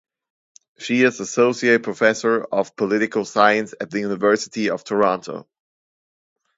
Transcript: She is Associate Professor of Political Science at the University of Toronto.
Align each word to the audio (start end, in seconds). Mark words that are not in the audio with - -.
She 0.79 1.03
is 1.03 1.19
Associate 1.19 1.77
Professor 1.77 2.43
of 2.45 2.75
Political 2.75 3.23
Science 3.23 3.75
at 3.79 3.91
the 3.91 3.99
University 3.99 4.71
of 4.71 4.83
Toronto. 4.83 5.47